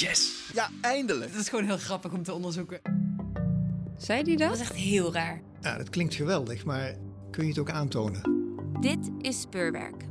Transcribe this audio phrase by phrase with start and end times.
[0.00, 0.50] Yes!
[0.54, 1.30] Ja, eindelijk!
[1.30, 2.80] Het is gewoon heel grappig om te onderzoeken.
[3.96, 4.58] Zei die Dat dat?
[4.58, 5.42] was echt heel raar.
[5.60, 6.94] Ja, dat klinkt geweldig, maar
[7.30, 8.22] kun je het ook aantonen?
[8.80, 10.04] Dit is Speurwerk.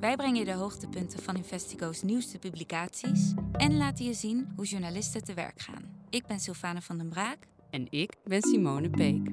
[0.00, 5.24] Wij brengen je de hoogtepunten van Investigo's nieuwste publicaties en laten je zien hoe journalisten
[5.24, 5.84] te werk gaan.
[6.10, 7.38] Ik ben Sylvane van den Braak.
[7.70, 9.28] En ik ben Simone Peek.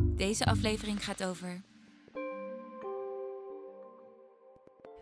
[0.00, 1.62] Deze aflevering gaat over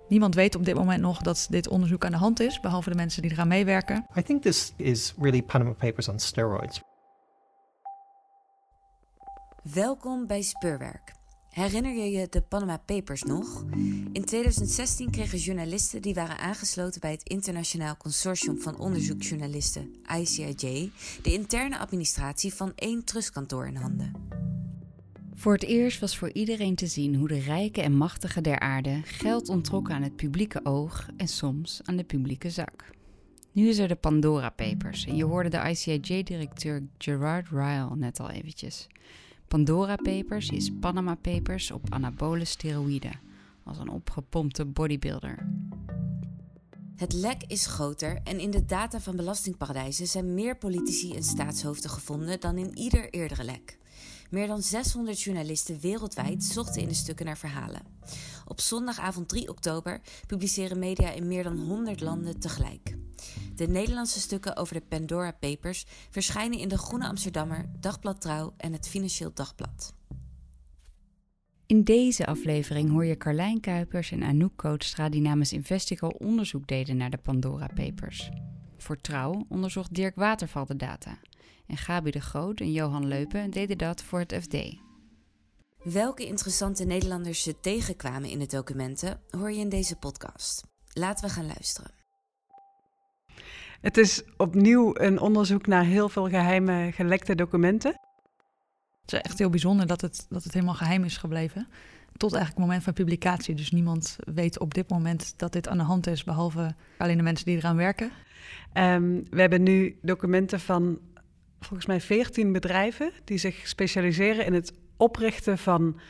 [0.09, 2.97] Niemand weet op dit moment nog dat dit onderzoek aan de hand is, behalve de
[2.97, 4.07] mensen die eraan meewerken.
[4.17, 6.81] I think this is really Panama Papers on steroids.
[9.63, 11.15] Welkom bij Speurwerk.
[11.51, 13.65] Herinner je je de Panama Papers nog?
[14.13, 20.91] In 2016 kregen journalisten die waren aangesloten bij het Internationaal Consortium van Onderzoeksjournalisten, ICIJ,
[21.23, 24.36] de interne administratie van één trustkantoor in handen.
[25.39, 29.01] Voor het eerst was voor iedereen te zien hoe de rijken en machtigen der aarde
[29.05, 32.91] geld ontrokken aan het publieke oog en soms aan de publieke zak.
[33.53, 38.31] Nu is er de Pandora Papers en je hoorde de ICIJ-directeur Gerard Ryle net al
[38.31, 38.87] eventjes.
[39.49, 43.21] Pandora Papers is Panama Papers op anabole steroïden,
[43.65, 45.49] als een opgepompte bodybuilder.
[46.97, 51.91] Het lek is groter en in de data van belastingparadijzen zijn meer politici en staatshoofden
[51.91, 53.79] gevonden dan in ieder eerdere lek.
[54.31, 57.83] Meer dan 600 journalisten wereldwijd zochten in de stukken naar verhalen.
[58.45, 62.97] Op zondagavond 3 oktober publiceren media in meer dan 100 landen tegelijk.
[63.55, 68.73] De Nederlandse stukken over de Pandora Papers verschijnen in de Groene Amsterdammer, Dagblad Trouw en
[68.73, 69.95] het Financieel Dagblad.
[71.67, 76.97] In deze aflevering hoor je Carlijn Kuipers en Anouk Kootstra die namens Investigo onderzoek deden
[76.97, 78.31] naar de Pandora Papers.
[78.77, 81.19] Voor Trouw onderzocht Dirk Waterval de data.
[81.67, 84.57] En Gabi de Groot en Johan Leupen deden dat voor het FD.
[85.83, 90.65] Welke interessante Nederlanders ze tegenkwamen in de documenten hoor je in deze podcast.
[90.93, 91.91] Laten we gaan luisteren.
[93.81, 97.91] Het is opnieuw een onderzoek naar heel veel geheime gelekte documenten.
[99.01, 101.69] Het is echt heel bijzonder dat het, dat het helemaal geheim is gebleven.
[102.13, 103.55] Tot eigenlijk het moment van publicatie.
[103.55, 107.23] Dus niemand weet op dit moment dat dit aan de hand is, behalve alleen de
[107.23, 108.11] mensen die eraan werken.
[108.73, 110.99] Ehm, we hebben nu documenten van
[111.67, 116.01] volgens mij 14 bedrijven die zich specialiseren in het oprichten van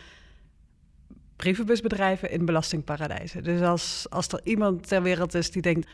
[1.37, 3.45] brievenbusbedrijven in belastingparadijzen.
[3.45, 5.89] Dus als, als er iemand ter wereld is die denkt: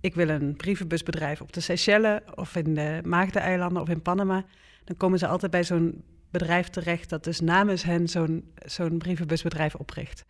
[0.00, 4.44] ik wil een brievenbusbedrijf op de Seychelles of in de Maagdeneilanden of in Panama,
[4.84, 9.74] dan komen ze altijd bij zo'n bedrijf terecht dat dus namens hen zo'n zo'n brievenbusbedrijf
[9.74, 10.24] opricht.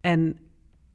[0.00, 0.38] En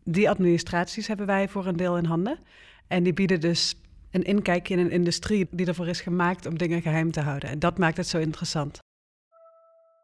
[0.03, 2.40] die administraties hebben wij voor een deel in handen.
[2.88, 3.75] En die bieden dus
[4.16, 7.50] een inkijkje in een industrie die ervoor is gemaakt om dingen geheim te houden.
[7.50, 8.80] En dat maakt het zo interessant.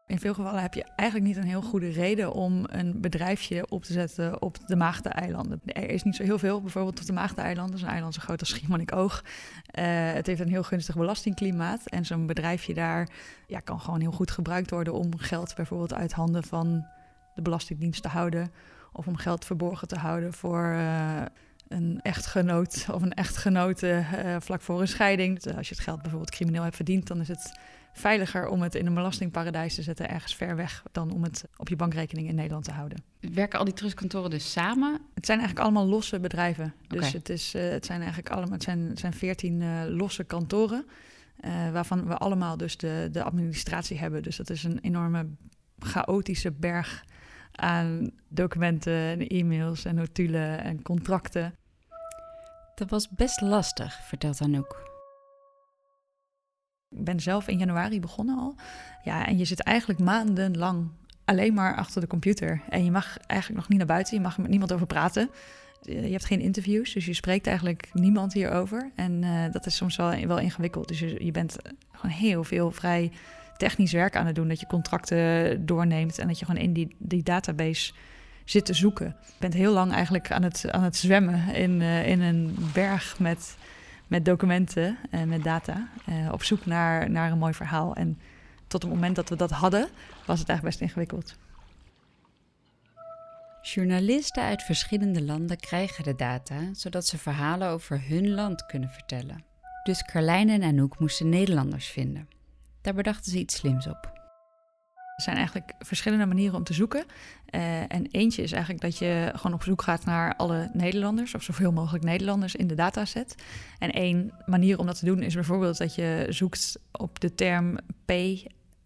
[0.06, 3.84] In veel gevallen heb je eigenlijk niet een heel goede reden om een bedrijfje op
[3.84, 5.60] te zetten op de Maagdeneilanden.
[5.64, 7.74] Er is niet zo heel veel, bijvoorbeeld op de Maagdeneilanden.
[7.74, 9.24] Is een eiland zo groot als Schiermonnikoog.
[9.24, 11.86] Uh, het heeft een heel gunstig belastingklimaat.
[11.86, 13.08] En zo'n bedrijfje daar
[13.46, 16.86] ja, kan gewoon heel goed gebruikt worden om geld bijvoorbeeld uit handen van
[17.34, 18.52] de Belastingdienst te houden.
[18.92, 21.22] Of om geld verborgen te houden voor uh,
[21.72, 25.40] een echtgenoot of een echtgenote uh, vlak voor een scheiding.
[25.40, 27.52] Dus als je het geld bijvoorbeeld crimineel hebt verdiend, dan is het
[27.92, 31.68] veiliger om het in een belastingparadijs te zetten, ergens ver weg, dan om het op
[31.68, 32.98] je bankrekening in Nederland te houden.
[33.20, 35.00] Werken al die trustkantoren dus samen?
[35.14, 36.74] Het zijn eigenlijk allemaal losse bedrijven.
[36.88, 40.24] Dus het, is, uh, het zijn eigenlijk allemaal, het zijn, het zijn 14 uh, losse
[40.24, 40.86] kantoren,
[41.72, 44.22] waarvan we allemaal dus de, de administratie hebben.
[44.22, 45.26] Dus dat is een enorme
[45.78, 47.04] chaotische berg
[47.52, 51.54] aan documenten en e-mails en notulen en contracten.
[52.82, 54.90] Dat was best lastig, vertelt Anouk.
[56.88, 58.54] Ik ben zelf in januari begonnen al.
[59.04, 60.90] Ja, en je zit eigenlijk maandenlang
[61.24, 62.62] alleen maar achter de computer.
[62.68, 65.30] En je mag eigenlijk nog niet naar buiten, je mag met niemand over praten.
[65.80, 68.90] Je hebt geen interviews, dus je spreekt eigenlijk niemand hierover.
[68.94, 70.88] En uh, dat is soms wel, wel ingewikkeld.
[70.88, 71.56] Dus je, je bent
[71.92, 73.12] gewoon heel veel vrij
[73.56, 74.48] technisch werk aan het doen.
[74.48, 77.92] Dat je contracten doorneemt en dat je gewoon in die, die database
[78.44, 79.06] zit te zoeken.
[79.06, 83.18] Je bent heel lang eigenlijk aan het, aan het zwemmen in, uh, in een berg
[83.18, 83.56] met
[84.12, 85.88] met documenten en met data.
[86.08, 87.94] Uh, op zoek naar, naar een mooi verhaal.
[87.94, 88.18] En
[88.66, 89.88] tot het moment dat we dat hadden,
[90.26, 91.36] was het eigenlijk best ingewikkeld.
[93.62, 99.44] Journalisten uit verschillende landen krijgen de data, zodat ze verhalen over hun land kunnen vertellen.
[99.82, 102.28] Dus Carlijn en Anouk moesten Nederlanders vinden.
[102.80, 104.11] Daar bedachten ze iets slims op.
[105.16, 107.04] Er zijn eigenlijk verschillende manieren om te zoeken.
[107.50, 111.42] Uh, en eentje is eigenlijk dat je gewoon op zoek gaat naar alle Nederlanders, of
[111.42, 113.34] zoveel mogelijk Nederlanders in de dataset.
[113.78, 117.78] En één manier om dat te doen is bijvoorbeeld dat je zoekt op de term
[118.04, 118.10] P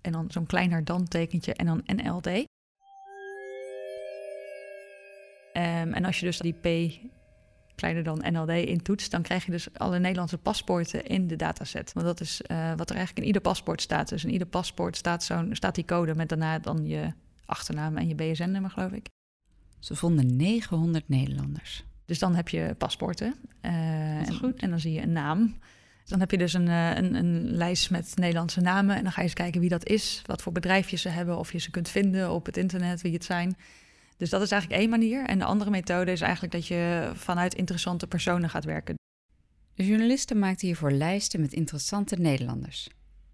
[0.00, 2.26] en dan zo'n kleiner dan tekentje en dan NLD.
[2.26, 2.44] Um,
[5.92, 6.66] en als je dus die P
[7.76, 11.92] kleiner dan NLD intoetst, dan krijg je dus alle Nederlandse paspoorten in de dataset.
[11.92, 14.08] Want dat is uh, wat er eigenlijk in ieder paspoort staat.
[14.08, 17.12] Dus in ieder paspoort staat, zo'n, staat die code met daarna dan je
[17.46, 19.08] achternaam en je BSN-nummer, geloof ik.
[19.78, 21.84] Ze vonden 900 Nederlanders.
[22.04, 23.34] Dus dan heb je paspoorten.
[23.62, 23.72] Uh,
[24.28, 24.56] en, goed.
[24.56, 25.58] en dan zie je een naam.
[26.04, 28.96] Dan heb je dus een, een, een, lijst met Nederlandse namen.
[28.96, 31.52] En dan ga je eens kijken wie dat is, wat voor bedrijfjes ze hebben, of
[31.52, 33.56] je ze kunt vinden op het internet, wie het zijn.
[34.16, 35.24] Dus dat is eigenlijk één manier.
[35.24, 38.94] En de andere methode is eigenlijk dat je vanuit interessante personen gaat werken.
[39.74, 42.88] De journalisten maakten hiervoor lijsten met interessante Nederlanders.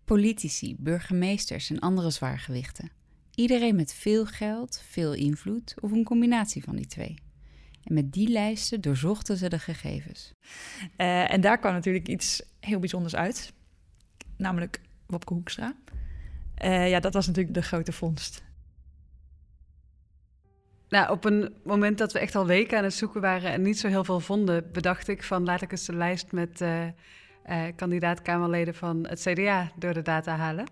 [0.05, 2.90] Politici, burgemeesters en andere zwaargewichten.
[3.34, 7.14] Iedereen met veel geld, veel invloed of een combinatie van die twee.
[7.84, 10.32] En met die lijsten doorzochten ze de gegevens.
[10.96, 13.52] Uh, en daar kwam natuurlijk iets heel bijzonders uit,
[14.37, 15.76] namelijk Wopke Hoekstra.
[16.64, 18.43] Uh, ja, dat was natuurlijk de grote vondst.
[20.93, 23.79] Nou, op een moment dat we echt al weken aan het zoeken waren en niet
[23.79, 26.87] zo heel veel vonden, bedacht ik van laat ik eens de lijst met uh,
[27.77, 30.67] kandidaat-Kamerleden van het CDA door de data halen.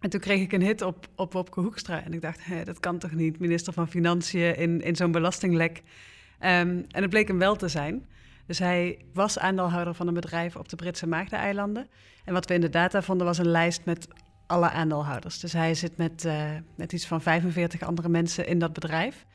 [0.00, 2.04] En toen kreeg ik een hit op, op Wopke Hoekstra.
[2.04, 5.76] En ik dacht, dat kan toch niet, minister van Financiën in, in zo'n belastinglek.
[5.76, 8.06] Um, en het bleek hem wel te zijn.
[8.46, 11.88] Dus hij was aandeelhouder van een bedrijf op de Britse Maagdeneilanden.
[12.24, 14.08] En wat we in de data vonden was een lijst met
[14.46, 15.40] alle aandeelhouders.
[15.40, 19.26] Dus hij zit met, uh, met iets van 45 andere mensen in dat bedrijf.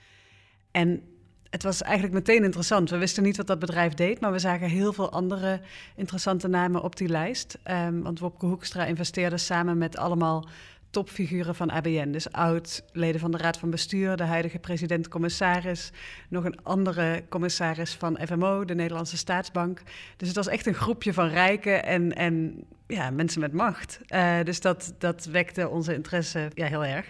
[0.77, 1.01] En
[1.49, 2.89] het was eigenlijk meteen interessant.
[2.89, 5.59] We wisten niet wat dat bedrijf deed, maar we zagen heel veel andere
[5.95, 7.57] interessante namen op die lijst.
[7.65, 10.47] Um, want Wopke Hoekstra investeerde samen met allemaal
[10.89, 12.11] topfiguren van ABN.
[12.11, 15.91] Dus oud-leden van de Raad van Bestuur, de huidige president-commissaris,
[16.29, 19.81] nog een andere commissaris van FMO, de Nederlandse Staatsbank.
[20.17, 23.99] Dus het was echt een groepje van rijken en, en ja, mensen met macht.
[24.09, 27.05] Uh, dus dat, dat wekte onze interesse ja, heel erg.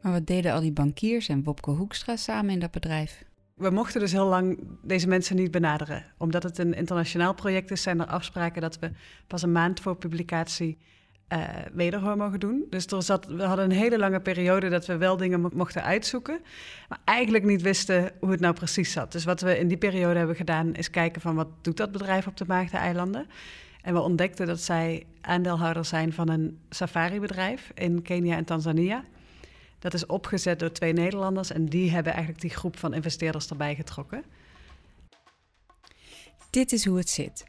[0.00, 3.24] Maar wat deden al die bankiers en Wopke Hoekstra samen in dat bedrijf?
[3.54, 6.04] We mochten dus heel lang deze mensen niet benaderen.
[6.18, 8.90] Omdat het een internationaal project is, zijn er afspraken dat we
[9.26, 10.78] pas een maand voor publicatie
[11.32, 12.64] uh, wederhoor mogen doen.
[12.70, 16.40] Dus er zat, we hadden een hele lange periode dat we wel dingen mochten uitzoeken,
[16.88, 19.12] maar eigenlijk niet wisten hoe het nou precies zat.
[19.12, 22.26] Dus wat we in die periode hebben gedaan, is kijken van wat doet dat bedrijf
[22.26, 23.26] op de Maagdeneilanden.
[23.82, 29.04] En we ontdekten dat zij aandeelhouder zijn van een safari-bedrijf in Kenia en Tanzania.
[29.78, 33.74] Dat is opgezet door twee Nederlanders en die hebben eigenlijk die groep van investeerders erbij
[33.74, 34.24] getrokken.
[36.50, 37.44] Dit is hoe het zit.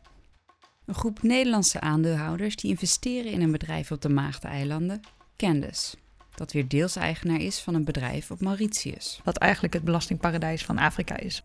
[0.85, 5.01] Een groep Nederlandse aandeelhouders die investeren in een bedrijf op de Maagdeneilanden,
[5.37, 5.97] Candace,
[6.35, 9.21] dat weer deels eigenaar is van een bedrijf op Mauritius.
[9.23, 11.43] Wat eigenlijk het belastingparadijs van Afrika is.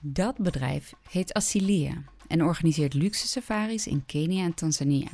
[0.00, 5.08] Dat bedrijf heet Asilia en organiseert luxe safaris in Kenia en Tanzania.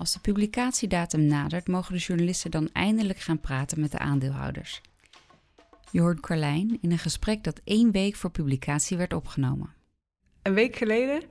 [0.00, 4.80] Als de publicatiedatum nadert, mogen de journalisten dan eindelijk gaan praten met de aandeelhouders.
[5.90, 9.74] Je hoort Carlijn in een gesprek dat één week voor publicatie werd opgenomen.
[10.42, 11.22] Een week geleden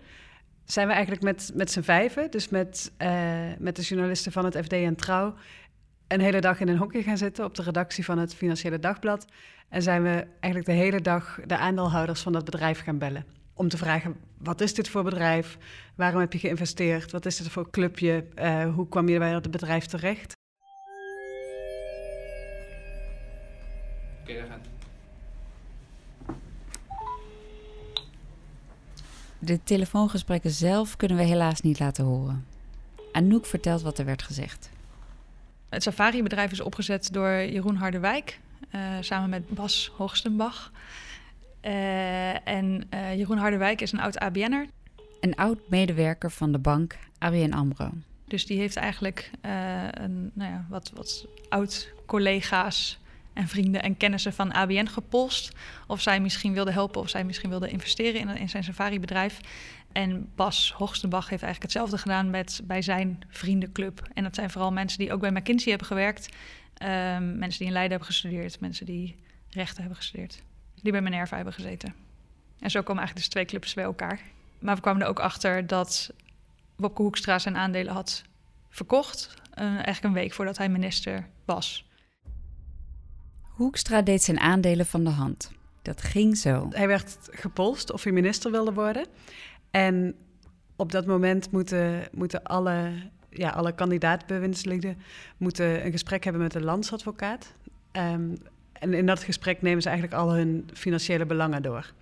[0.66, 4.57] zijn we eigenlijk met, met z'n vijven, dus met, uh, met de journalisten van het
[4.57, 5.36] FD en Trouw,
[6.07, 9.25] een hele dag in een hokje gaan zitten op de redactie van het Financiële Dagblad.
[9.69, 13.69] En zijn we eigenlijk de hele dag de aandeelhouders van dat bedrijf gaan bellen om
[13.69, 15.57] te vragen: wat is dit voor bedrijf?
[15.95, 17.11] Waarom heb je geïnvesteerd?
[17.11, 18.25] Wat is dit voor clubje?
[18.35, 20.33] Uh, hoe kwam je bij het bedrijf terecht?
[24.21, 24.67] Oké, okay, gaat.
[29.39, 32.45] De telefoongesprekken zelf kunnen we helaas niet laten horen.
[33.11, 34.69] Anouk vertelt wat er werd gezegd.
[35.69, 38.39] Het safari-bedrijf is opgezet door Jeroen Harderwijk,
[38.75, 40.71] uh, samen met Bas Hoogstenbach.
[41.61, 44.68] Uh, en uh, Jeroen Harderwijk is een oud ABN'er.
[45.19, 47.92] Een oud medewerker van de bank ABN AMRO.
[48.28, 52.99] Dus die heeft eigenlijk uh, een, nou ja, wat, wat oud collega's
[53.33, 55.56] en vrienden en kennissen van ABN gepolst.
[55.87, 59.39] Of zij misschien wilden helpen of zij misschien wilden investeren in, in zijn safari-bedrijf.
[59.92, 64.07] En Bas Hoogstenbach heeft eigenlijk hetzelfde gedaan met, bij zijn vriendenclub.
[64.13, 66.30] En dat zijn vooral mensen die ook bij McKinsey hebben gewerkt.
[66.83, 68.59] Um, mensen die in Leiden hebben gestudeerd.
[68.59, 69.16] Mensen die
[69.49, 70.44] rechten hebben gestudeerd
[70.81, 71.94] die bij Minerva hebben gezeten.
[72.59, 74.19] En zo komen eigenlijk dus twee clubs bij elkaar.
[74.59, 76.14] Maar we kwamen er ook achter dat
[76.76, 78.24] Wopke Hoekstra zijn aandelen had
[78.69, 79.33] verkocht.
[79.59, 81.88] Uh, eigenlijk een week voordat hij minister was.
[83.42, 85.52] Hoekstra deed zijn aandelen van de hand.
[85.81, 86.68] Dat ging zo.
[86.69, 89.07] Hij werd gepolst of hij minister wilde worden.
[89.71, 90.16] En
[90.76, 92.92] op dat moment moeten, moeten alle,
[93.30, 94.98] ja, alle kandidaatbewindslieden
[95.38, 97.54] moeten een gesprek hebben met de landsadvocaat.
[97.92, 98.38] Um,
[98.80, 101.94] en in dat gesprek nemen ze eigenlijk al hun financiële belangen door.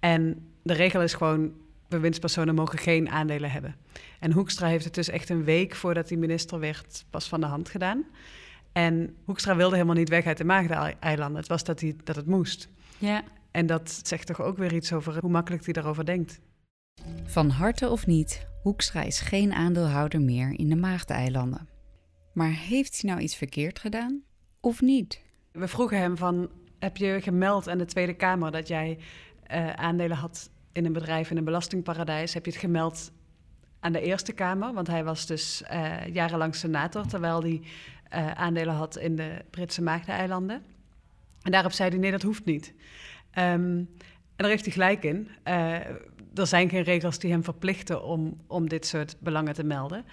[0.00, 1.52] En de regel is gewoon,
[1.88, 3.76] bewindspersonen mogen geen aandelen hebben.
[4.20, 7.46] En Hoekstra heeft het dus echt een week voordat hij minister werd pas van de
[7.46, 8.04] hand gedaan.
[8.72, 11.36] En Hoekstra wilde helemaal niet weg uit de Maagdeneilanden.
[11.36, 12.68] Het was dat, hij, dat het moest.
[12.98, 13.22] Ja.
[13.50, 16.40] En dat zegt toch ook weer iets over hoe makkelijk hij daarover denkt.
[17.24, 21.68] Van harte of niet, Hoekstra is geen aandeelhouder meer in de Maagdeneilanden.
[22.32, 24.22] Maar heeft hij nou iets verkeerd gedaan
[24.60, 25.20] of niet?
[25.52, 28.98] We vroegen hem van, heb je gemeld aan de Tweede Kamer dat jij
[29.52, 32.34] uh, aandelen had in een bedrijf in een belastingparadijs?
[32.34, 33.12] Heb je het gemeld
[33.80, 34.72] aan de Eerste Kamer?
[34.72, 37.62] Want hij was dus uh, jarenlang senator, terwijl hij
[38.14, 40.62] uh, aandelen had in de Britse Maagdeneilanden.
[41.42, 42.74] En daarop zei hij, nee, dat hoeft niet.
[43.38, 43.88] Um,
[44.36, 45.28] en daar heeft hij gelijk in.
[46.34, 50.04] er zijn geen regels die hem verplichten om, om dit soort belangen te melden.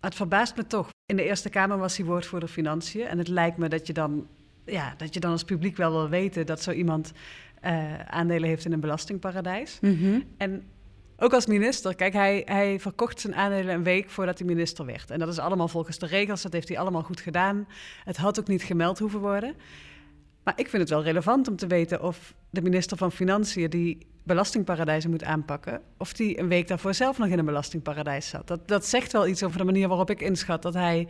[0.00, 0.88] Het verbaast me toch.
[1.06, 3.06] In de Eerste Kamer was hij woordvoerder financiën.
[3.06, 4.26] En het lijkt me dat je dan,
[4.70, 7.12] ja, dat je dan als publiek wel wil weten dat zo iemand
[7.64, 9.78] uh, aandelen heeft in een belastingparadijs.
[9.80, 10.24] Mm -hmm.
[10.36, 10.62] En
[11.16, 15.10] ook als minister, kijk, hij, hij verkocht zijn aandelen een week voordat hij minister werd.
[15.10, 17.66] En dat is allemaal volgens de regels, dat heeft hij allemaal goed gedaan.
[18.04, 19.54] Het had ook niet gemeld hoeven worden.
[20.44, 24.06] Maar ik vind het wel relevant om te weten of de minister van Financiën die
[24.22, 28.46] belastingparadijzen moet aanpakken, of die een week daarvoor zelf nog in een belastingparadijs zat.
[28.46, 31.08] Dat, dat zegt wel iets over de manier waarop ik inschat dat hij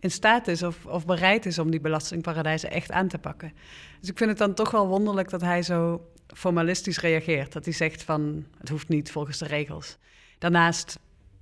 [0.00, 3.52] in staat is of, of bereid is om die belastingparadijzen echt aan te pakken.
[4.00, 7.52] Dus ik vind het dan toch wel wonderlijk dat hij zo formalistisch reageert.
[7.52, 9.98] Dat hij zegt van het hoeft niet volgens de regels.
[10.38, 10.98] Daarnaast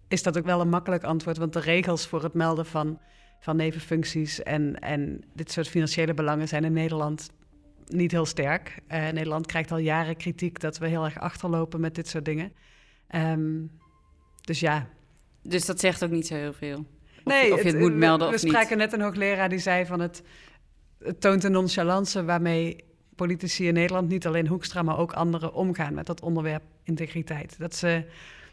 [0.09, 3.01] is dat ook wel een makkelijk antwoord, want de regels voor het melden van,
[3.41, 7.31] van nevenfuncties en, en dit soort financiële belangen zijn in Nederland
[7.87, 8.79] niet heel sterk.
[8.89, 12.53] Uh, Nederland krijgt al jaren kritiek dat we heel erg achterlopen met dit soort dingen.
[13.15, 13.71] Um,
[14.41, 14.89] dus ja.
[15.43, 16.87] Dus dat zegt ook niet zo heel veel?
[17.25, 18.53] Nee, of je het, moet melden we, of niet.
[18.53, 20.23] We spraken net een hoogleraar die zei van het,
[20.99, 22.85] het toont een nonchalance waarmee
[23.17, 27.59] politici in Nederland, niet alleen Hoekstra, maar ook anderen omgaan met dat onderwerp integriteit.
[27.59, 28.05] Dat ze,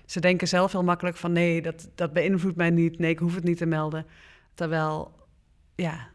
[0.05, 3.35] ze denken zelf heel makkelijk van nee, dat, dat beïnvloedt mij niet, nee, ik hoef
[3.35, 4.05] het niet te melden.
[4.53, 5.11] Terwijl,
[5.75, 6.09] ja,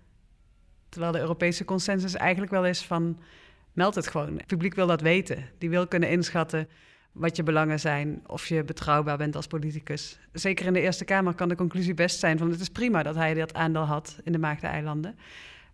[0.89, 3.19] terwijl de Europese consensus eigenlijk wel is van
[3.73, 4.37] meld het gewoon.
[4.37, 5.45] Het publiek wil dat weten.
[5.59, 6.69] Die wil kunnen inschatten
[7.17, 10.19] wat je belangen zijn, of je betrouwbaar bent als politicus.
[10.33, 13.15] Zeker in de Eerste Kamer kan de conclusie best zijn van het is prima dat
[13.15, 15.19] hij dat aandeel had in de Maagdeneilanden.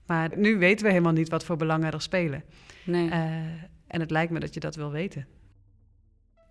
[0.06, 2.44] Maar nu weten we helemaal niet wat voor belangen er spelen.
[2.84, 3.06] Nee.
[3.06, 3.12] Uh,
[3.87, 5.26] en het lijkt me dat je dat wil weten.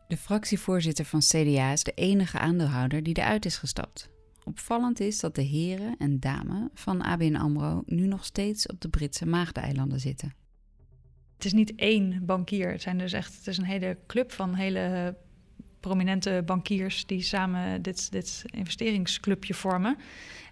[0.08, 4.10] De fractievoorzitter van CDA is de enige aandeelhouder die eruit is gestapt.
[4.44, 8.90] Opvallend is dat de heren en dame van ABN AMRO nu nog steeds op de
[8.90, 10.41] Britse Maagdeneilanden zitten
[11.42, 12.72] het is niet één bankier.
[12.72, 15.16] Het zijn dus echt, het is een hele club van hele
[15.80, 19.98] prominente bankiers die samen dit, dit investeringsclubje vormen.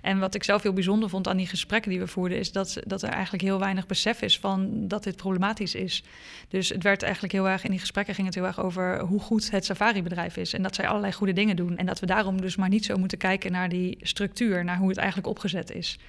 [0.02, 2.78] En wat ik zelf heel bijzonder vond aan die gesprekken die we voerden, is dat,
[2.86, 6.04] dat er eigenlijk heel weinig besef is van dat dit problematisch is.
[6.48, 9.20] Dus het werd eigenlijk heel erg, in die gesprekken ging het heel erg over hoe
[9.20, 10.54] goed het safari-bedrijf is.
[10.54, 11.78] En dat zij allerlei goede dingen doen.
[11.78, 14.90] En dat we daarom dus maar niet zo moeten kijken naar die structuur, naar hoe
[14.90, 16.00] het eigenlijk opgezet is.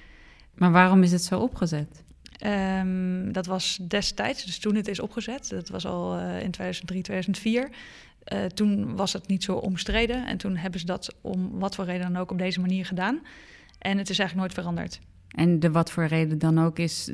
[0.53, 2.03] Maar waarom is het zo opgezet?
[2.45, 5.49] Um, dat was destijds, dus toen het is opgezet.
[5.49, 7.69] Dat was al uh, in 2003, 2004.
[8.33, 10.27] Uh, toen was het niet zo omstreden.
[10.27, 13.19] En toen hebben ze dat om wat voor reden dan ook op deze manier gedaan.
[13.79, 14.99] En het is eigenlijk nooit veranderd.
[15.27, 17.11] En de wat voor reden dan ook is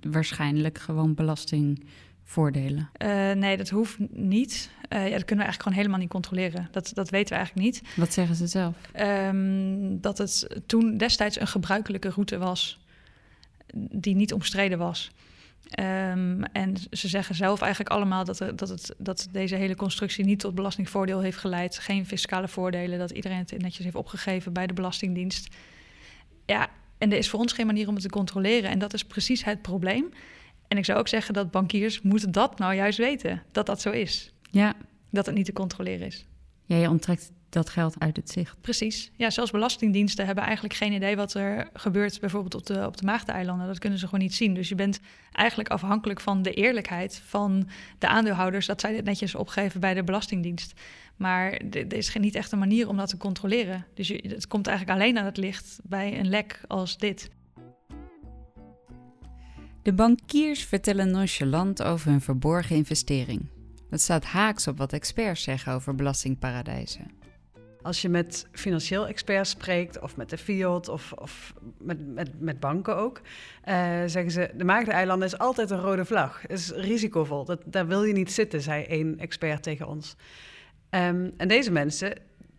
[0.00, 2.90] waarschijnlijk gewoon belastingvoordelen?
[3.02, 4.70] Uh, nee, dat hoeft niet.
[4.88, 6.68] Uh, ja, dat kunnen we eigenlijk gewoon helemaal niet controleren.
[6.70, 7.82] Dat, dat weten we eigenlijk niet.
[7.96, 8.74] Wat zeggen ze zelf?
[9.00, 12.83] Um, dat het toen destijds een gebruikelijke route was
[13.76, 15.10] die niet omstreden was.
[15.80, 20.24] Um, en ze zeggen zelf eigenlijk allemaal dat, er, dat, het, dat deze hele constructie
[20.24, 21.78] niet tot belastingvoordeel heeft geleid.
[21.78, 25.54] Geen fiscale voordelen, dat iedereen het netjes heeft opgegeven bij de Belastingdienst.
[26.46, 28.70] Ja, en er is voor ons geen manier om het te controleren.
[28.70, 30.08] En dat is precies het probleem.
[30.68, 33.90] En ik zou ook zeggen dat bankiers moeten dat nou juist weten, dat dat zo
[33.90, 34.32] is.
[34.50, 34.74] Ja.
[35.10, 36.26] Dat het niet te controleren is.
[36.64, 38.60] Ja, je onttrekt dat geld uit het zicht.
[38.60, 39.10] Precies.
[39.16, 43.04] Ja, zelfs belastingdiensten hebben eigenlijk geen idee wat er gebeurt, bijvoorbeeld op de, op de
[43.04, 43.66] Maagdeneilanden.
[43.66, 44.54] Dat kunnen ze gewoon niet zien.
[44.54, 45.00] Dus je bent
[45.32, 47.68] eigenlijk afhankelijk van de eerlijkheid van
[47.98, 50.80] de aandeelhouders, dat zij dit netjes opgeven bij de Belastingdienst.
[51.16, 53.86] Maar er is niet echt een manier om dat te controleren.
[53.94, 57.30] Dus je, het komt eigenlijk alleen aan het licht bij een lek als dit.
[59.82, 63.46] De bankiers vertellen nonchalant over hun verborgen investering.
[63.90, 67.10] Dat staat haaks op wat experts zeggen over belastingparadijzen.
[67.84, 72.60] Als je met financieel experts spreekt, of met de Fiat, of, of met, met, met
[72.60, 73.20] banken ook,
[73.68, 73.74] uh,
[74.06, 76.42] zeggen ze: de Maagdeneilanden is altijd een rode vlag.
[76.42, 77.44] Het is risicovol.
[77.44, 80.16] Dat, daar wil je niet zitten, zei één expert tegen ons.
[80.90, 82.12] Um, en deze mensen,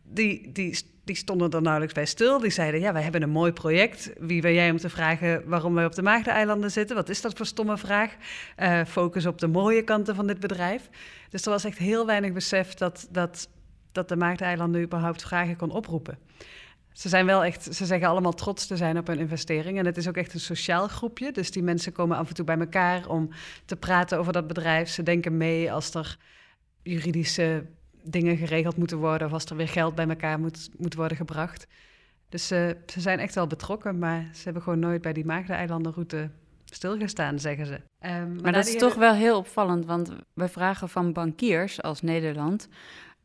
[0.03, 2.39] die, die, die stonden er nauwelijks bij stil.
[2.39, 4.13] Die zeiden: Ja, wij hebben een mooi project.
[4.19, 6.95] Wie ben jij om te vragen waarom wij op de Maagdeneilanden zitten?
[6.95, 8.15] Wat is dat voor stomme vraag?
[8.59, 10.89] Uh, focus op de mooie kanten van dit bedrijf.
[11.29, 13.07] Dus er was echt heel weinig besef dat.
[13.11, 13.47] dat
[13.95, 16.17] dat de Maagdeilanden überhaupt vragen kon oproepen.
[16.91, 19.77] Ze zijn wel echt, ze zeggen allemaal trots te zijn op hun investering.
[19.77, 21.31] En het is ook echt een sociaal groepje.
[21.31, 23.29] Dus die mensen komen af en toe bij elkaar om
[23.65, 24.89] te praten over dat bedrijf.
[24.89, 26.17] Ze denken mee als er
[26.83, 27.65] juridische
[28.03, 31.67] dingen geregeld moeten worden of als er weer geld bij elkaar moet, moet worden gebracht.
[32.29, 36.29] Dus uh, ze zijn echt wel betrokken, maar ze hebben gewoon nooit bij die Maagdeneilandenroute
[36.65, 37.73] stilgestaan, zeggen ze.
[37.73, 42.01] Um, maar, maar dat is toch wel heel opvallend, want we vragen van bankiers als
[42.01, 42.67] Nederland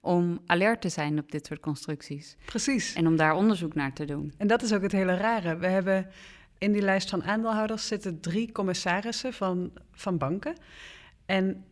[0.01, 2.37] om alert te zijn op dit soort constructies.
[2.45, 2.95] Precies.
[2.95, 4.33] En om daar onderzoek naar te doen.
[4.37, 5.57] En dat is ook het hele rare.
[5.57, 6.07] We hebben
[6.59, 10.55] in die lijst van aandeelhouders zitten drie commissarissen van, van banken.
[11.27, 11.65] En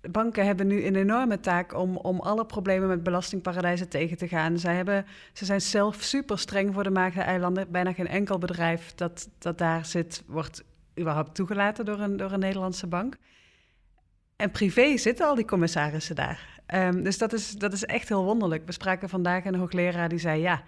[0.00, 4.58] banken hebben nu een enorme taak om, om alle problemen met belastingparadijzen tegen te gaan.
[4.58, 7.70] Zij hebben, ze zijn zelf super streng voor de Maagdeneilanden.
[7.70, 10.64] Bijna geen enkel bedrijf dat, dat daar zit, wordt
[10.98, 13.16] überhaupt toegelaten door een, door een Nederlandse bank.
[14.38, 16.60] En privé zitten al die commissarissen daar.
[16.74, 18.66] Um, dus dat is, dat is echt heel wonderlijk.
[18.66, 20.62] We spraken vandaag een hoogleraar die zei: Ja,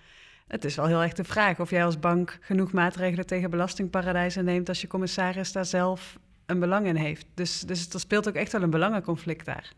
[0.46, 4.44] het is wel heel erg de vraag of jij als bank genoeg maatregelen tegen belastingparadijzen
[4.44, 7.26] neemt als je commissaris daar zelf een belang in heeft.
[7.34, 9.72] Dus, dus er speelt ook echt wel een belangenconflict daar.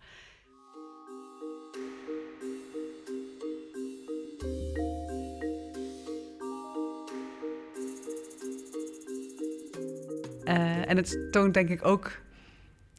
[10.45, 12.21] Uh, en het toont denk ik ook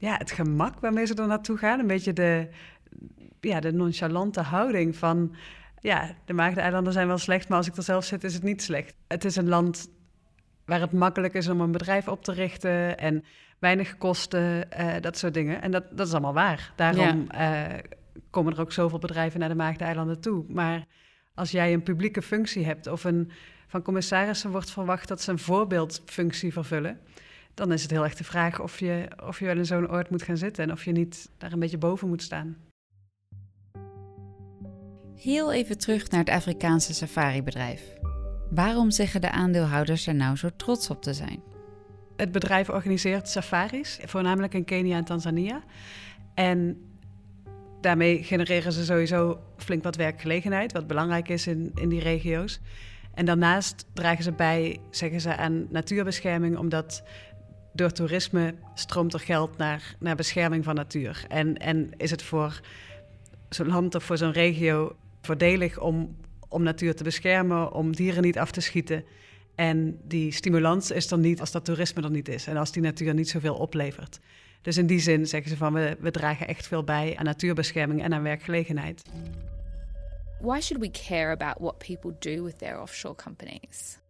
[0.03, 1.79] ja, het gemak waarmee ze er naartoe gaan.
[1.79, 2.47] Een beetje de,
[3.39, 5.35] ja, de nonchalante houding van...
[5.79, 8.61] ja, de Maagdeneilanden zijn wel slecht, maar als ik er zelf zit is het niet
[8.61, 8.95] slecht.
[9.07, 9.89] Het is een land
[10.65, 12.97] waar het makkelijk is om een bedrijf op te richten...
[12.97, 13.23] en
[13.59, 15.61] weinig kosten, uh, dat soort dingen.
[15.61, 16.73] En dat, dat is allemaal waar.
[16.75, 17.63] Daarom uh,
[18.29, 20.45] komen er ook zoveel bedrijven naar de Maagdeneilanden toe.
[20.47, 20.85] Maar
[21.35, 23.31] als jij een publieke functie hebt of een,
[23.67, 26.99] van commissarissen wordt verwacht dat ze een voorbeeldfunctie vervullen,
[27.53, 30.09] dan is het heel erg de vraag of je, of je wel in zo'n oord
[30.09, 32.57] moet gaan zitten en of je niet daar een beetje boven moet staan.
[35.15, 37.81] Heel even terug naar het Afrikaanse safaribedrijf.
[38.49, 41.41] Waarom zeggen de aandeelhouders er nou zo trots op te zijn?
[42.15, 45.63] Het bedrijf organiseert safaris, voornamelijk in Kenia en Tanzania.
[46.33, 46.81] En
[47.81, 52.59] daarmee genereren ze sowieso flink wat werkgelegenheid, wat belangrijk is in, in die regio's.
[53.13, 57.03] En daarnaast dragen ze bij, zeggen ze, aan natuurbescherming, omdat
[57.73, 61.25] door toerisme stroomt er geld naar, naar bescherming van natuur.
[61.27, 62.61] En, en is het voor
[63.49, 66.15] zo'n land of voor zo'n regio voordelig om,
[66.49, 69.03] om natuur te beschermen, om dieren niet af te schieten.
[69.55, 72.81] En die stimulans is er niet als dat toerisme er niet is en als die
[72.81, 74.19] natuur niet zoveel oplevert.
[74.61, 78.03] Dus in die zin zeggen ze van we, we dragen echt veel bij aan natuurbescherming
[78.03, 79.01] en aan werkgelegenheid.
[80.41, 84.02] Why should we care about what people do with their offshore companies?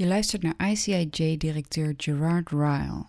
[0.00, 3.04] Je luistert naar ICIJ-directeur Gerard Ryle.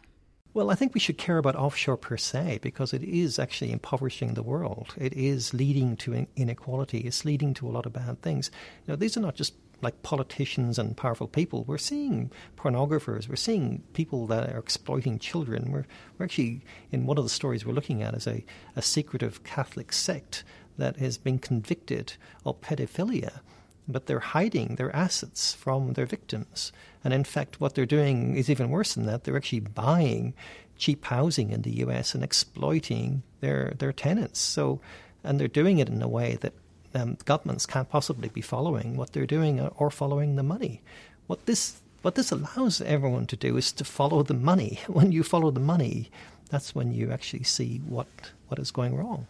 [0.54, 4.34] Well, I think we should care about offshore per se because it is actually impoverishing
[4.34, 4.94] the world.
[4.98, 6.98] It is leading to inequality.
[6.98, 8.52] It's leading to a lot of bad things.
[8.88, 11.64] Know, these are not just like politicians and powerful people.
[11.64, 13.30] We're seeing pornographers.
[13.30, 15.72] We're seeing people that are exploiting children.
[15.72, 15.86] We're,
[16.18, 18.44] we're actually, in one of the stories we're looking at, is a,
[18.76, 20.44] a secretive Catholic sect
[20.78, 23.40] that has been convicted of pedophilia
[23.88, 26.72] but they're hiding their assets from their victims.
[27.04, 29.24] And in fact, what they're doing is even worse than that.
[29.24, 30.34] They're actually buying
[30.78, 34.40] cheap housing in the US and exploiting their, their tenants.
[34.40, 34.80] So,
[35.24, 36.54] and they're doing it in a way that
[36.94, 40.82] um, governments can't possibly be following what they're doing or following the money.
[41.28, 44.80] What this what this allows everyone to do is to follow the money.
[44.88, 46.10] When you follow the money,
[46.50, 48.08] that's when you actually see what
[48.48, 49.28] what is going wrong.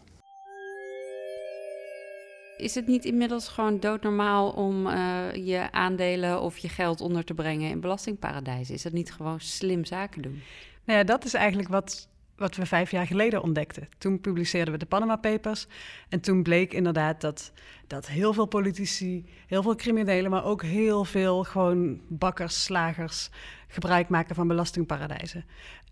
[2.62, 7.34] Is het niet inmiddels gewoon doodnormaal om uh, je aandelen of je geld onder te
[7.34, 8.76] brengen in belastingparadijzen?
[8.76, 10.41] Is dat niet gewoon slim zaken doen?
[10.84, 13.88] Nou ja, dat is eigenlijk wat, wat we vijf jaar geleden ontdekten.
[13.97, 15.67] Toen publiceerden we de Panama Papers.
[16.10, 17.52] En toen bleek inderdaad dat,
[17.88, 23.30] dat heel veel politici, heel veel criminelen, maar ook heel veel gewoon bakkers, slagers
[23.67, 25.45] gebruik maken van belastingparadijzen.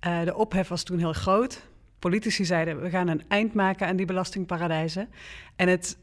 [0.08, 1.68] Uh, de ophef was toen heel groot.
[2.00, 5.10] Politici zeiden: we gaan een eind maken aan die belastingparadijzen.
[5.56, 5.98] En het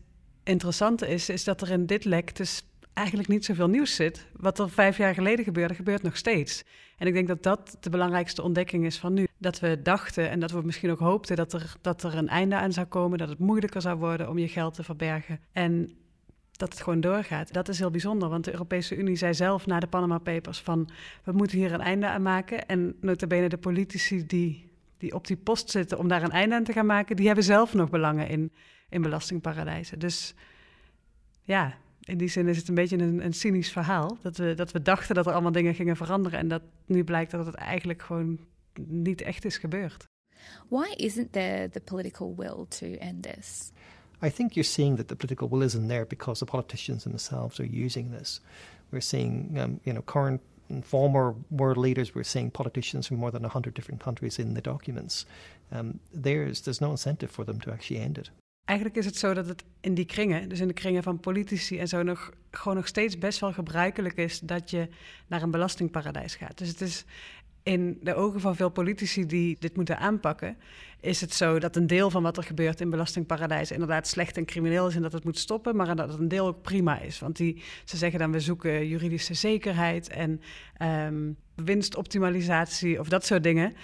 [0.46, 4.26] interessante is, is dat er in dit lek dus eigenlijk niet zoveel nieuws zit.
[4.32, 6.64] Wat er vijf jaar geleden gebeurde, gebeurt nog steeds.
[6.96, 9.26] En ik denk dat dat de belangrijkste ontdekking is van nu.
[9.38, 12.56] Dat we dachten en dat we misschien ook hoopten dat er, dat er een einde
[12.56, 15.40] aan zou komen, dat het moeilijker zou worden om je geld te verbergen.
[15.52, 15.96] En
[16.52, 17.52] dat het gewoon doorgaat.
[17.52, 20.88] Dat is heel bijzonder, want de Europese Unie zei zelf na de Panama Papers van...
[21.24, 22.66] we moeten hier een einde aan maken.
[22.66, 26.64] En notabene de politici die, die op die post zitten om daar een einde aan
[26.64, 27.16] te gaan maken...
[27.16, 28.52] die hebben zelf nog belangen in
[28.88, 29.98] in belastingparadijzen.
[29.98, 30.34] Dus
[31.42, 34.18] ja, in die zin is het een beetje een, een cynisch verhaal.
[34.22, 37.30] Dat we, dat we dachten dat er allemaal dingen gingen veranderen en dat nu blijkt
[37.30, 38.38] dat het eigenlijk gewoon
[38.86, 40.04] niet echt is gebeurd.
[40.68, 43.70] Why isn't there the political will to end this?
[44.22, 47.84] I think you're seeing that the political will isn't there because the politicians themselves are
[47.84, 48.40] using this.
[48.88, 50.40] We're seeing, um, you know, current
[50.82, 52.12] former world leaders.
[52.12, 55.26] We're seeing politicians from more than 100 different countries in the documents.
[55.72, 58.30] Um, there's, there's no incentive for them to actually end it.
[58.64, 61.78] Eigenlijk is het zo dat het in die kringen, dus in de kringen van politici
[61.78, 64.88] en zo, nog, gewoon nog steeds best wel gebruikelijk is dat je
[65.26, 66.58] naar een belastingparadijs gaat.
[66.58, 67.04] Dus het is
[67.66, 70.56] in de ogen van veel politici die dit moeten aanpakken,
[71.00, 74.44] is het zo dat een deel van wat er gebeurt in belastingparadijzen inderdaad slecht en
[74.44, 77.18] crimineel is en dat het moet stoppen, maar dat een deel ook prima is.
[77.18, 80.40] Want die, ze zeggen dan we zoeken juridische zekerheid en
[80.82, 83.74] um, winstoptimalisatie of dat soort dingen.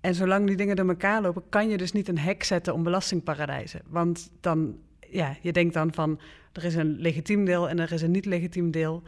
[0.00, 2.82] En zolang die dingen door elkaar lopen, kan je dus niet een hek zetten om
[2.82, 3.80] belastingparadijzen.
[3.86, 4.78] Want dan,
[5.10, 6.20] ja, je denkt dan van
[6.52, 9.02] er is een legitiem deel en er is een niet legitiem deel.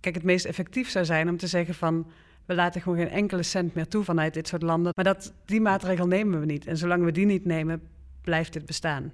[0.00, 2.06] Kijk, het meest effectief zou zijn om te zeggen van
[2.48, 4.92] we laten gewoon geen enkele cent meer toe vanuit dit soort landen.
[4.94, 6.66] Maar dat, die maatregel nemen we niet.
[6.66, 7.82] En zolang we die niet nemen,
[8.20, 9.12] blijft dit bestaan.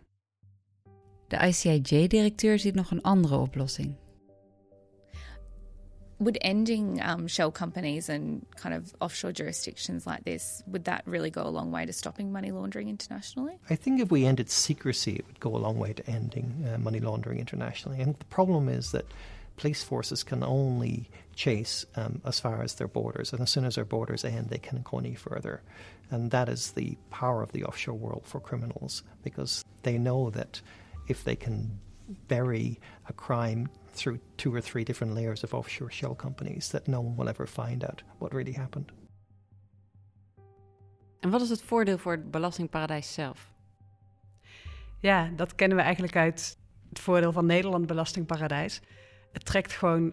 [1.29, 3.95] De ICIJ-directeur ziet nog een andere oplossing.
[6.17, 11.31] Would ending um, shell companies and kind of offshore jurisdictions like this, would that really
[11.31, 13.59] go a long way to stopping money laundering internationally?
[13.71, 16.79] I think if we ended secrecy, it would go a long way to ending uh,
[16.79, 18.03] money laundering internationally.
[18.03, 19.05] And the problem is that
[19.57, 23.75] police forces can only chase um, as far as their borders, and as soon as
[23.75, 25.63] their borders end, they can go any further.
[26.11, 30.61] And that is the power of the offshore world for criminals because they know that
[31.09, 31.81] if they can
[32.29, 37.01] bury a crime through two or three different layers of offshore shell companies, that no
[37.01, 38.93] one will ever find out what really happened.
[41.21, 43.53] En wat is het voordeel voor het belastingparadijs zelf?
[45.01, 48.81] Ja, dat kennen we eigenlijk uit het voordeel van Nederland belastingparadijs.
[49.35, 50.13] Het trekt gewoon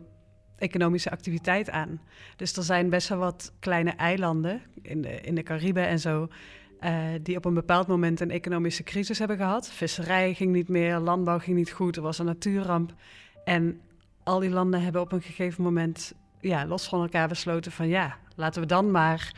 [0.58, 2.02] economische activiteit aan.
[2.36, 6.28] Dus er zijn best wel wat kleine eilanden in de, in de Cariben en zo.
[6.80, 9.72] Uh, die op een bepaald moment een economische crisis hebben gehad.
[9.72, 12.94] Visserij ging niet meer, landbouw ging niet goed, er was een natuurramp.
[13.44, 13.82] En
[14.24, 18.18] al die landen hebben op een gegeven moment ja, los van elkaar besloten van ja,
[18.36, 19.34] laten we dan maar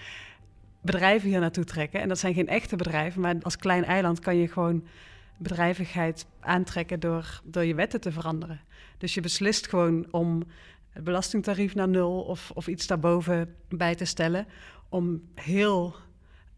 [0.81, 2.01] bedrijven hier naartoe trekken.
[2.01, 4.83] En dat zijn geen echte bedrijven, maar als klein eiland kan je gewoon
[5.37, 8.61] bedrijvigheid aantrekken door, door je wetten te veranderen.
[8.97, 10.43] Dus je beslist gewoon om
[10.89, 14.47] het belastingtarief naar nul of, of iets daarboven bij te stellen.
[14.89, 15.95] Om heel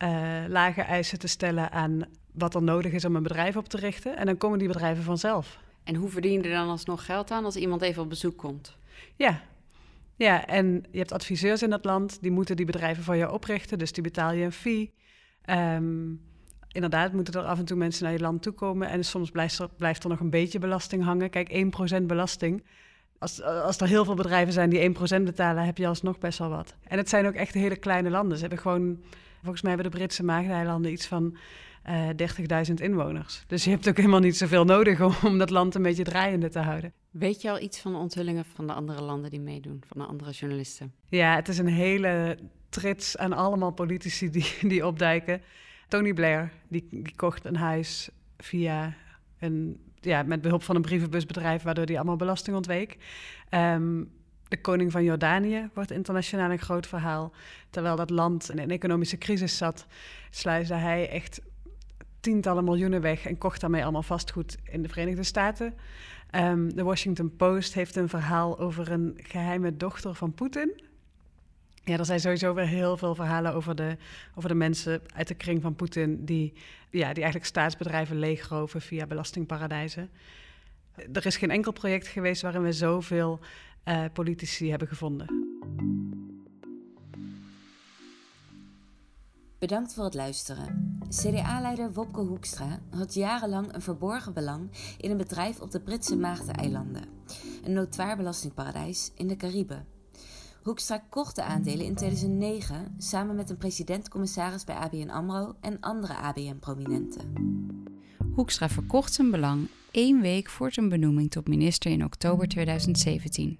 [0.03, 3.77] uh, lage eisen te stellen aan wat er nodig is om een bedrijf op te
[3.77, 4.17] richten.
[4.17, 5.59] En dan komen die bedrijven vanzelf.
[5.83, 8.77] En hoe verdien je er dan alsnog geld aan als iemand even op bezoek komt?
[9.15, 9.41] Ja,
[10.15, 13.77] ja, en je hebt adviseurs in dat land, die moeten die bedrijven voor je oprichten,
[13.77, 14.93] dus die betaal je een fee.
[15.49, 16.21] Um,
[16.75, 18.89] inderdaad moeten er af en toe mensen naar je land toe komen.
[18.89, 21.29] En soms blijft er, blijft er nog een beetje belasting hangen.
[21.29, 21.49] Kijk,
[22.01, 22.63] 1% belasting.
[23.19, 26.49] Als, als er heel veel bedrijven zijn die 1% betalen, heb je alsnog best wel
[26.49, 26.75] wat.
[26.87, 28.35] En het zijn ook echt hele kleine landen.
[28.35, 28.99] Ze hebben gewoon,
[29.41, 31.37] volgens mij hebben de Britse Maagdeilanden iets van
[31.89, 33.43] uh, eh, 30.000 inwoners.
[33.47, 36.49] Dus je hebt ook helemaal niet zoveel nodig om, om dat land een beetje draaiende
[36.49, 36.93] te houden.
[37.11, 40.07] Weet je al iets van de onthullingen van de andere landen die meedoen, van de
[40.07, 40.93] andere journalisten?
[41.09, 42.37] Ja, het is een hele
[42.69, 45.41] trits aan allemaal politici die, die opduiken.
[45.87, 48.93] Tony Blair, die, die kocht een huis via
[49.39, 52.97] een, ja, met behulp van een brievenbusbedrijf, waardoor hij allemaal belasting ontweek.
[53.49, 54.03] Ehm,
[54.47, 57.33] de koning van Jordanië wordt internationaal een groot verhaal.
[57.69, 59.85] Terwijl dat land in een economische crisis zat,
[60.29, 61.41] sluisde hij echt
[62.19, 65.73] tientallen miljoenen weg en kocht daarmee allemaal vastgoed in de Verenigde Staten.
[66.31, 70.81] Um, de Washington Post heeft een verhaal over een geheime dochter van Poetin.
[71.85, 73.97] Ja, er zijn sowieso weer heel veel verhalen over de,
[74.35, 76.53] over de mensen uit de kring van Poetin die,
[76.89, 80.09] ja, die eigenlijk staatsbedrijven leegroven via belastingparadijzen.
[81.13, 83.39] Er is geen enkel project geweest waarin we zoveel
[83.85, 85.27] uh, politici hebben gevonden.
[89.59, 90.97] Bedankt voor het luisteren.
[91.09, 97.05] CDA-leider Wopke Hoekstra had jarenlang een verborgen belang in een bedrijf op de Britse Maagdeneilanden,
[97.63, 99.94] een notoir belastingparadijs in de Cariben.
[100.65, 106.13] Hoekstra kocht de aandelen in 2009 samen met een president-commissaris bij ABN AMRO en andere
[106.13, 107.33] ABN-prominenten.
[108.33, 113.57] Hoekstra verkocht zijn belang één week voor zijn benoeming tot minister in oktober 2017.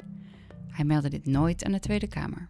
[0.67, 2.49] Hij meldde dit nooit aan de Tweede Kamer.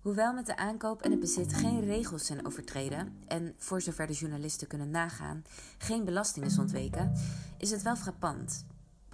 [0.00, 4.12] Hoewel met de aankoop en het bezit geen regels zijn overtreden en, voor zover de
[4.12, 5.42] journalisten kunnen nagaan,
[5.78, 7.12] geen belasting is ontweken,
[7.58, 8.64] is het wel frappant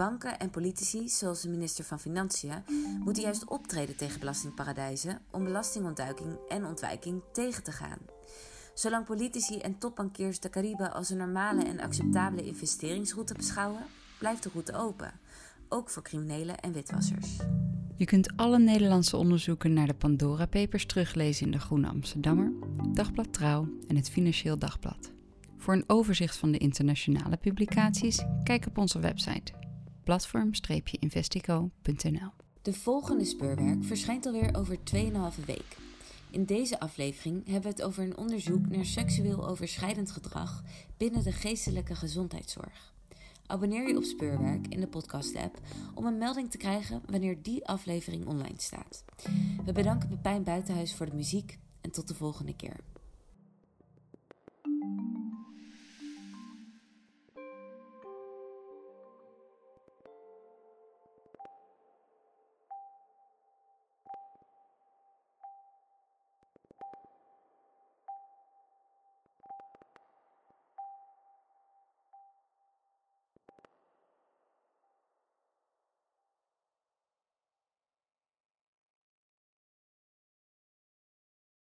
[0.01, 2.63] Banken en politici, zoals de minister van Financiën,
[3.05, 7.99] moeten juist optreden tegen belastingparadijzen om belastingontduiking en ontwijking tegen te gaan.
[8.75, 13.83] Zolang politici en topbankiers de Cariben als een normale en acceptabele investeringsroute beschouwen,
[14.19, 15.13] blijft de route open,
[15.69, 17.37] ook voor criminelen en witwassers.
[17.97, 22.53] Je kunt alle Nederlandse onderzoeken naar de Pandora Papers teruglezen in de Groene Amsterdammer,
[22.93, 25.13] Dagblad Trouw en het Financieel Dagblad.
[25.57, 29.61] Voor een overzicht van de internationale publicaties, kijk op onze website
[30.05, 32.31] platform-investico.nl.
[32.63, 34.83] De volgende speurwerk verschijnt alweer over 2,5
[35.47, 35.77] week.
[36.31, 40.63] In deze aflevering hebben we het over een onderzoek naar seksueel overschrijdend gedrag
[40.97, 42.93] binnen de geestelijke gezondheidszorg.
[43.47, 45.59] Abonneer je op Speurwerk in de podcast-app
[45.95, 49.05] om een melding te krijgen wanneer die aflevering online staat.
[49.65, 52.77] We bedanken Pepijn Buitenhuis voor de muziek en tot de volgende keer.